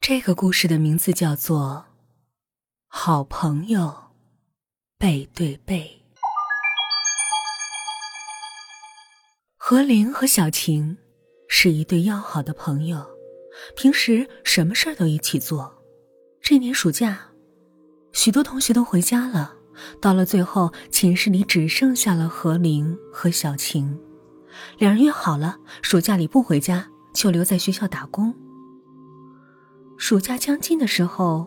[0.00, 1.84] 这个故事的名字叫做
[2.88, 3.94] 《好朋友
[4.96, 6.02] 背对背》。
[9.58, 10.96] 何玲和小晴
[11.48, 13.06] 是一对要好的朋友，
[13.76, 15.70] 平时什么事儿都一起做。
[16.40, 17.20] 这年暑假，
[18.14, 19.54] 许多同学都回家了，
[20.00, 24.00] 到了最后，寝室里只剩下了何玲和小晴。
[24.78, 28.34] 两人约好了，暑假里不回家，就留在学校打工。
[30.00, 31.46] 暑假将近的时候，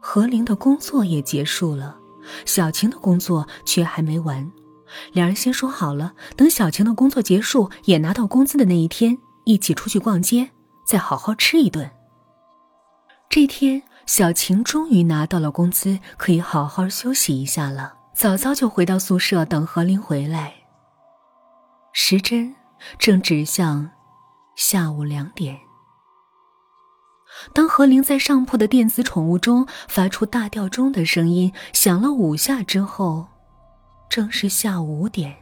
[0.00, 1.96] 何玲的工作也结束了，
[2.44, 4.52] 小晴的工作却还没完。
[5.14, 10.50] 两人先说好了，等小晴的工作结束，也拿到工资的那一天，一起出去逛街，
[10.86, 11.90] 再好好吃一顿。
[13.30, 17.94] 这天，小晴终于拿到了工资，可以好好休息一下了。
[18.14, 20.52] 早早就回到宿舍等何玲回来。
[21.94, 22.54] 时针
[22.98, 23.90] 正指向
[24.54, 25.65] 下午两点。
[27.52, 33.28] 当何灵在上铺的电子宠物中发出大吊钟的声音响了五下之后，
[34.08, 35.36] 正是下午五点。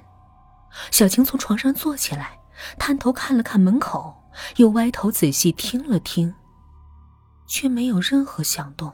[0.91, 2.39] 小晴从床上坐起来，
[2.79, 4.15] 探头看了看门口，
[4.57, 6.35] 又歪头仔细听了听，
[7.47, 8.93] 却没有任何响动。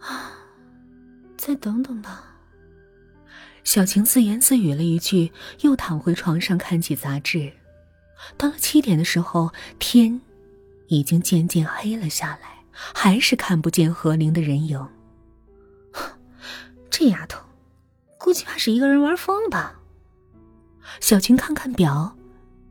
[0.00, 0.32] 啊，
[1.36, 2.24] 再等等吧。
[3.64, 7.52] 小晴自言自语了一句，又躺回床上看起杂志。
[8.36, 10.20] 到了七点的时候，天。
[10.88, 14.86] 已经渐渐黑了下来，还是看不见何玲的人影。
[16.90, 17.44] 这丫头，
[18.18, 19.80] 估计怕是一个人玩疯了吧？
[21.00, 22.16] 小晴看看表，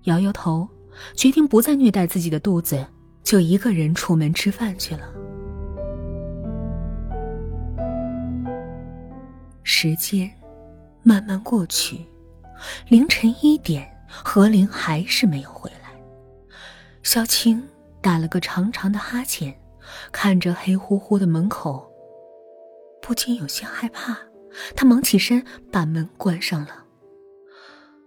[0.03, 0.67] 摇摇头，
[1.15, 2.85] 决定不再虐待自己的肚子，
[3.23, 5.09] 就一个人出门吃饭去了。
[9.63, 10.31] 时间
[11.01, 12.05] 慢慢过去，
[12.87, 15.91] 凌晨一点，何灵还是没有回来。
[17.01, 17.61] 小晴。
[18.03, 19.57] 打了个长长的哈欠，
[20.11, 21.89] 看着黑乎乎的门口，
[23.01, 24.17] 不禁有些害怕。
[24.75, 26.83] 他忙起身把门关上了。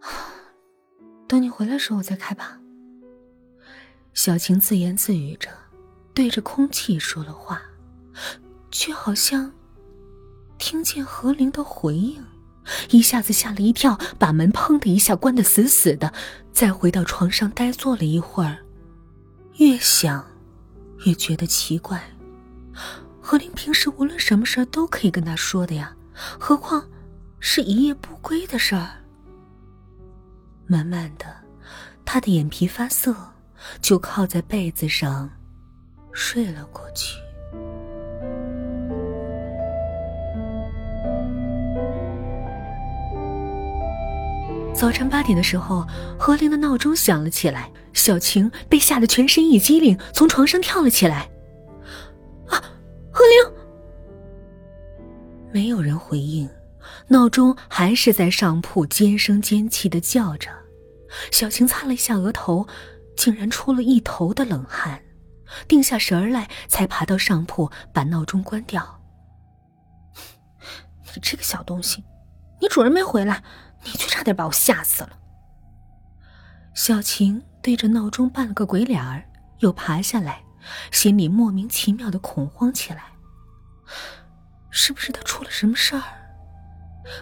[1.26, 2.60] 等你回来时候再开吧。
[4.12, 5.48] 小晴自言自语着，
[6.14, 7.62] 对着空气说了话，
[8.70, 9.50] 却好像
[10.58, 12.22] 听见何灵的回应，
[12.90, 16.12] 一下子吓了一跳，把门砰的一下关得死死的，
[16.52, 18.58] 再回到床上呆坐了一会儿。
[19.58, 20.24] 越想，
[21.06, 22.02] 越觉得奇怪。
[23.20, 26.86] 何林平时无论什么事儿都可以跟他说的呀，何况
[27.40, 29.02] 是一夜不归的事儿。
[30.66, 31.26] 慢慢的，
[32.04, 33.16] 他的眼皮发涩，
[33.80, 35.30] 就靠在被子上
[36.12, 37.16] 睡了过去。
[44.76, 45.86] 早晨八点的时候，
[46.18, 47.72] 何灵的闹钟响了起来。
[47.94, 51.30] 小晴被吓得全身一激灵，从床上跳了起来。
[52.46, 52.62] 啊，
[53.10, 53.54] 何灵！
[55.50, 56.46] 没有人回应，
[57.08, 60.50] 闹钟还是在上铺尖声尖气的叫着。
[61.32, 62.66] 小晴擦了一下额头，
[63.16, 65.02] 竟然出了一头的冷汗，
[65.66, 69.00] 定下神儿来，才爬到上铺把闹钟关掉。
[71.14, 72.04] 你这个小东西，
[72.60, 73.42] 你主人没回来。
[73.86, 75.10] 你却差点把我吓死了。
[76.74, 79.24] 小晴对着闹钟扮了个鬼脸儿，
[79.60, 80.42] 又爬下来，
[80.90, 83.04] 心里莫名其妙的恐慌起来。
[84.70, 86.02] 是不是他出了什么事儿？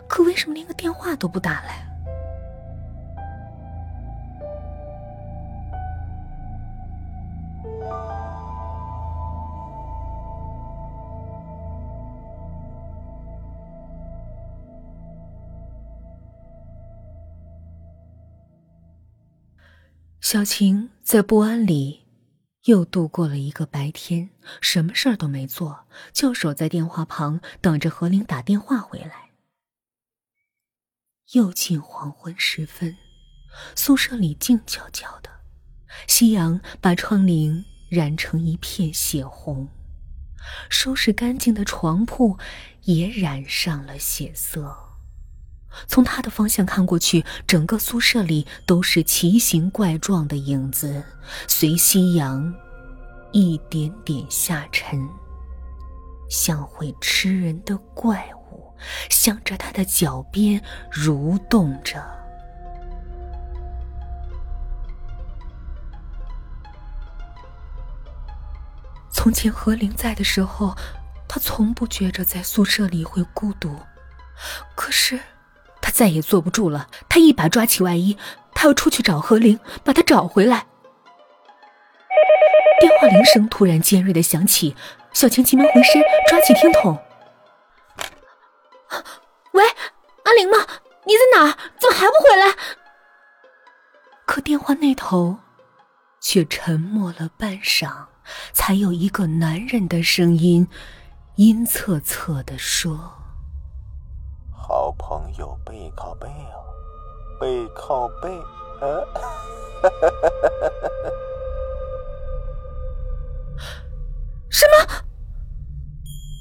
[0.08, 1.86] 可为什么连个电话都不打来？
[20.24, 22.06] 小晴在不安里
[22.64, 29.32] 又度过了一个白天，什么事儿都没做，就守在电话旁等着何玲打电话回来。
[31.34, 32.96] 又近黄昏时分，
[33.76, 35.28] 宿舍里静悄悄的，
[36.08, 39.68] 夕阳把窗棂染成一片血红，
[40.70, 42.38] 收拾干净的床铺
[42.84, 44.83] 也染上了血色。
[45.86, 51.02] 从他的方向看过去，整个宿舍里都是奇形怪状的影子，
[51.46, 52.54] 随夕阳
[53.32, 55.08] 一点点下沉，
[56.30, 58.72] 像会吃人的怪物，
[59.10, 60.62] 向着他的脚边
[60.92, 62.02] 蠕动着。
[69.10, 70.76] 从前何灵在的时候，
[71.26, 73.76] 他从不觉着在宿舍里会孤独，
[74.74, 75.18] 可是。
[75.94, 78.18] 再也坐不住了，他一把抓起外衣，
[78.52, 80.66] 他要出去找何灵，把她找回来。
[82.80, 84.74] 电话铃声突然尖锐的响起，
[85.12, 86.98] 小晴急忙回身抓起听筒
[89.54, 89.64] ：“喂，
[90.24, 90.56] 阿玲吗？
[91.04, 91.56] 你在哪？
[91.78, 92.56] 怎么还不回来？”
[94.26, 95.38] 可电话那头
[96.20, 98.06] 却沉默了半晌，
[98.52, 100.66] 才有一个男人的声音
[101.36, 103.23] 阴恻恻的说
[104.98, 106.54] ：“朋友背靠背啊，
[107.40, 108.38] 背靠背
[108.80, 108.86] 啊。”
[114.50, 114.74] 什么？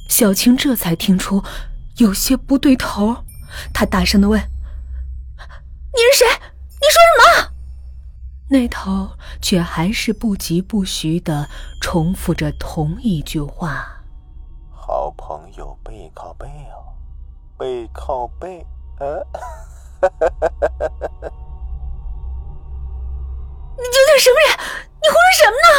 [0.07, 1.43] 小青这才听出
[1.97, 3.23] 有些不对头，
[3.73, 4.39] 她大声的问
[5.91, 6.25] ：“你是谁？
[6.27, 7.23] 你说什么？”
[8.49, 9.09] 那头
[9.41, 11.49] 却还是不疾不徐的
[11.81, 13.87] 重复着同一句话
[14.69, 16.77] ：“好朋友背靠背啊，
[17.63, 18.59] 背靠背
[18.99, 19.05] 啊。”
[23.77, 24.51] 你究竟什么人？
[25.01, 25.71] 你胡说什么呢？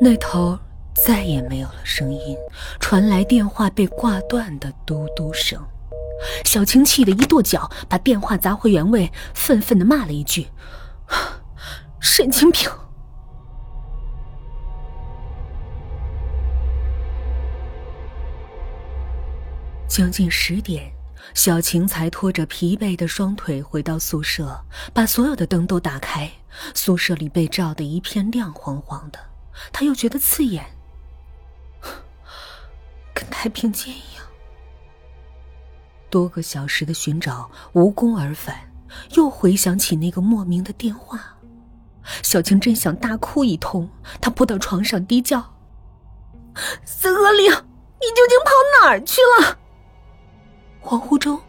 [0.00, 0.58] 那头
[0.94, 2.38] 再也没有了声音，
[2.80, 5.62] 传来电话被挂断的嘟嘟声。
[6.46, 10.48] 小青气得一跺脚，把电话砸回原位，愤愤的骂了一句
[12.00, 12.70] ：“神经病！”
[19.92, 20.90] 将近十点。
[21.34, 26.30] 小晴才拖着疲惫的双腿回到宿舍，把所有的灯都打开。
[26.74, 29.18] 宿舍里被照得一片亮晃晃的，
[29.70, 30.64] 她又觉得刺眼，
[33.12, 34.24] 跟太平间一样。
[36.08, 38.72] 多个小时的寻找无功而返，
[39.10, 41.36] 又回想起那个莫名的电话，
[42.22, 43.90] 小晴真想大哭一通。
[44.22, 45.54] 她扑到床上低叫
[46.82, 48.50] ：“孙和玲，你究竟跑
[48.80, 49.58] 哪儿去了？”
[50.82, 51.40] 恍惚中，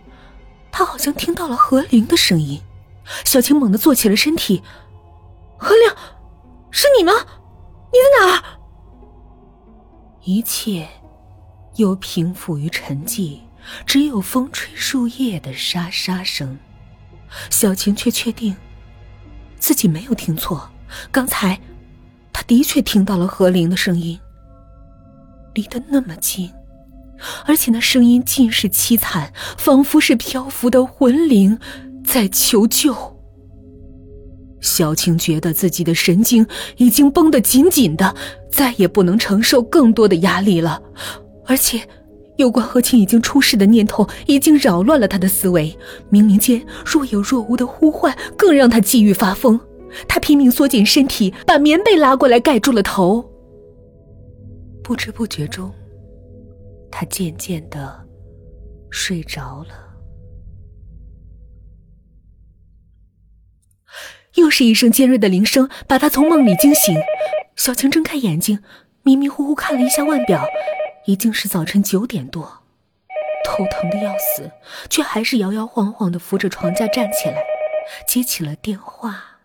[0.72, 2.62] 他好像听到了何灵的声音。
[3.26, 4.64] 小青猛地坐起了身体。
[5.58, 5.90] 何灵，
[6.72, 7.12] 是你吗？
[7.92, 8.44] 你在哪？
[10.24, 10.88] 一切
[11.76, 13.40] 又平复于沉寂，
[13.86, 16.58] 只有风吹树叶的沙沙声。
[17.50, 18.56] 小晴却确定
[19.58, 20.70] 自己没有听错，
[21.12, 21.60] 刚才
[22.32, 24.20] 他的确听到了何灵的声音，
[25.54, 26.52] 离得那么近。
[27.46, 31.58] 而且那声音尽是凄惨，仿佛是漂浮的魂灵
[32.06, 32.96] 在求救。
[34.62, 36.48] 小青觉得自己的神经
[36.78, 38.16] 已经绷得紧紧的，
[38.50, 40.81] 再也不能承受更多的压力了。
[41.46, 41.81] 而且，
[42.38, 45.78] 有关何清已经出事的念头已经扰乱了他的思维，
[46.10, 49.60] 冥冥间若有若无的呼唤更让他急于发疯。
[50.08, 53.30] 他拼命缩紧身体，把棉被拉过来盖住了头。
[54.81, 55.70] 不知不觉中。
[56.95, 58.07] 他渐渐的
[58.92, 59.74] 睡着了，
[64.36, 66.95] 又是一声尖锐的铃声把他从梦里惊醒。
[67.56, 68.62] 小晴睁开眼睛，
[69.01, 70.45] 迷迷糊糊看了一下腕表，
[71.07, 72.44] 已经是早晨九点多，
[73.44, 74.51] 头疼的要死，
[74.88, 77.44] 却还是摇摇晃晃的扶着床架站起来，
[78.07, 79.39] 接起了电话。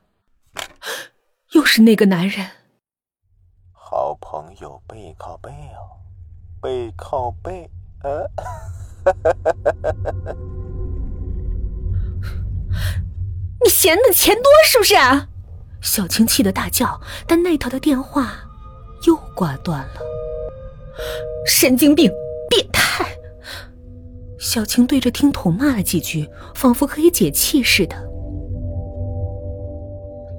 [1.53, 2.47] 又是那个男人，
[3.73, 5.97] 好朋友背靠背啊。
[6.61, 7.71] 背靠背，
[13.63, 14.95] 你嫌的钱多是不是？
[15.81, 18.33] 小青气得大叫，但那头的电话
[19.07, 20.01] 又挂断了。
[21.47, 22.11] 神经病，
[22.51, 23.07] 变态！
[24.39, 27.97] 小青对着听筒骂了几句，仿佛可以解气似的。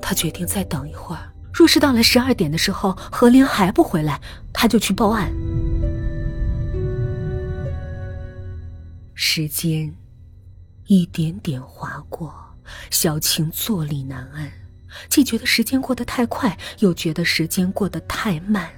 [0.02, 4.20] 他决定再等一会儿，若是到了十二点的时候何林还不回来，
[4.52, 5.32] 他就去报案。
[9.22, 9.94] 时间
[10.86, 12.34] 一点点划过，
[12.90, 14.50] 小晴坐立难安，
[15.10, 18.70] 既觉得时间过得太快，又觉得时间过得太慢。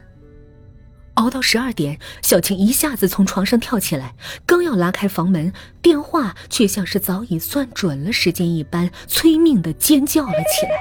[1.14, 10.72] 熬到十二点，小晴一下子从床上跳起来，刚要拉开房门，电话却像是早已算准了时间一般，催命的尖叫了起来。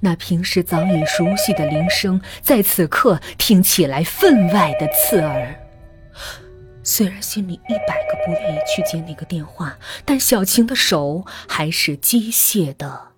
[0.00, 5.67] 那平时早已熟悉的铃声，在此刻听起来分外的刺耳。
[6.90, 9.76] 虽然心里一百个不愿意去接那个电话，
[10.06, 13.08] 但小晴的手还是机械的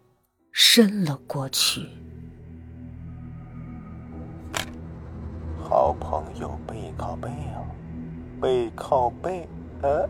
[0.50, 1.86] 伸了过去。
[5.62, 7.62] 好朋友背靠背啊，
[8.42, 9.48] 背靠背，
[9.82, 10.04] 呃，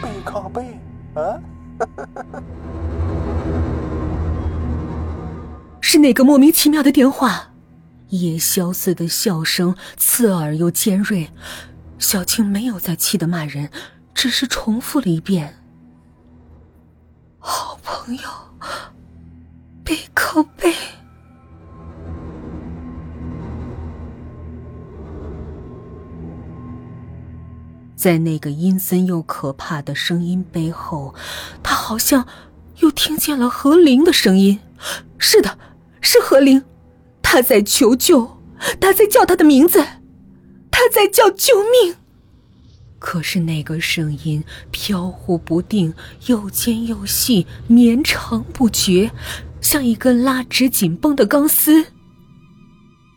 [0.00, 0.62] 背靠背，
[1.12, 1.38] 啊，
[5.82, 7.50] 是哪个莫名其妙的电话。
[8.10, 11.30] 夜宵似的笑声，刺耳又尖锐。
[11.98, 13.70] 小青没有再气得骂人，
[14.14, 15.62] 只是重复了一遍
[17.38, 18.22] ：“好朋友，
[19.82, 20.74] 背靠背。
[27.96, 31.14] 在那个阴森又可怕的声音背后，
[31.62, 32.26] 他好像
[32.80, 34.60] 又听见了何灵的声音。
[35.16, 35.58] 是的，
[36.02, 36.62] 是何灵，
[37.34, 38.40] 他在求救，
[38.80, 39.84] 他在叫他的名字，
[40.70, 41.96] 他在叫救命。
[43.00, 45.92] 可是那个声音飘忽不定，
[46.26, 49.10] 又尖又细，绵长不绝，
[49.60, 51.86] 像一根拉直紧绷的钢丝。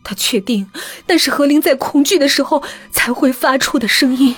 [0.04, 0.68] 他确定
[1.06, 4.36] 那是何灵在恐惧的时候才会发出的声音。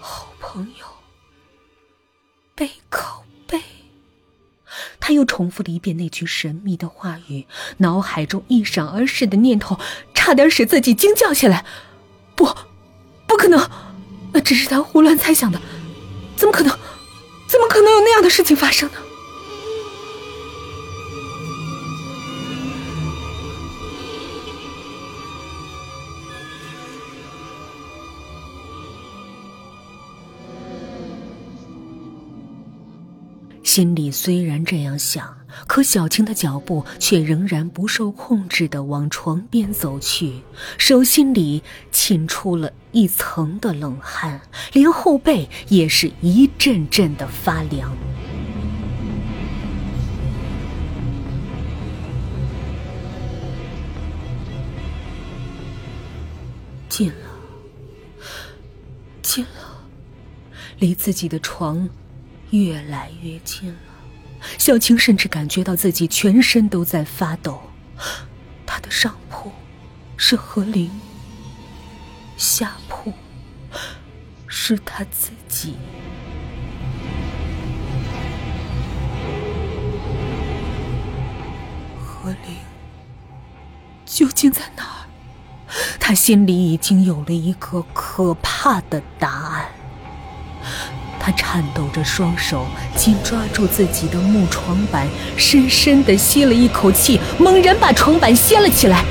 [0.00, 0.86] 好朋友，
[2.54, 3.05] 背靠背，
[5.06, 7.46] 他又重复了一遍那句神秘的话语，
[7.76, 9.78] 脑海中一闪而逝的念头，
[10.12, 11.64] 差点使自己惊叫起来。
[12.34, 12.52] 不，
[13.24, 13.70] 不可能，
[14.32, 15.60] 那只是他胡乱猜想的，
[16.34, 16.76] 怎么可能？
[17.46, 18.98] 怎么可能有那样的事情发生呢？
[33.76, 40.40] 心里虽然这样想，可小青的脚步却仍然不受控制的往床边走去，
[40.78, 44.40] 手心里沁出了一层的冷汗，
[44.72, 47.94] 连后背也是一阵阵的发凉。
[56.88, 57.14] 近了，
[59.20, 59.84] 近了，
[60.78, 61.86] 离自己的床。
[62.50, 63.78] 越来越近了，
[64.58, 67.60] 小青甚至感觉到自己全身都在发抖。
[68.64, 69.50] 她的上铺
[70.16, 70.90] 是何灵，
[72.36, 73.12] 下铺
[74.46, 75.76] 是他自己。
[81.98, 82.56] 何灵
[84.04, 85.06] 究竟在哪儿？
[86.00, 89.66] 他心里已经有了一个可怕的答案。
[91.26, 92.64] 他颤抖着双手，
[92.94, 98.98] 紧抓住自己的木床板，深深的吸了一口气，猛然把床板掀了起来。
[98.98, 99.02] 啊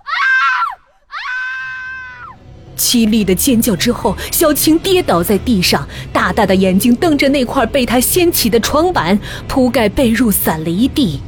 [0.00, 0.08] 啊
[1.10, 1.20] 啊
[2.78, 11.20] 凄厉的尖叫之后，小青跌倒在地上，大大的眼睛瞪着那块被他掀起的床板，铺盖被褥散了一地。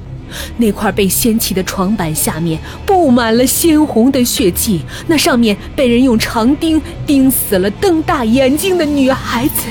[0.56, 9.62] 那块被掀起的床板下面布满了鲜红的血迹，那上面被人用长钉钉死了瞪大眼睛的女孩子，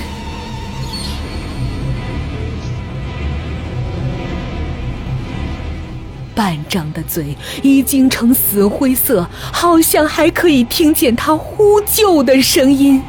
[6.36, 13.02] 半张的嘴已经成死灰色，好像还可以听见她呼救的声音。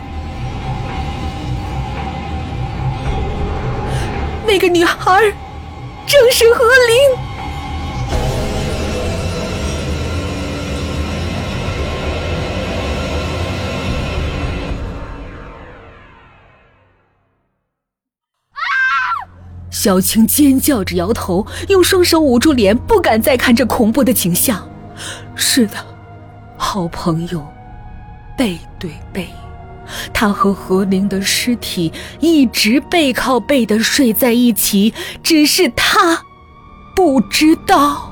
[4.47, 5.21] 那个女孩
[6.07, 7.28] 正是何灵。
[19.79, 24.69] 小青尖叫着摇头，用双手捂住脸，不敢再看这恐怖的景象。
[25.37, 25.75] 是的，
[26.57, 27.47] 好朋友，
[28.37, 29.29] 背对背，
[30.13, 34.93] 他和何灵的尸体一直背靠背的睡在一起，
[35.23, 36.25] 只是他
[36.97, 38.08] 不知道。